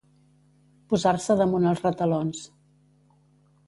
[0.93, 2.45] Posar-se damunt els retalons.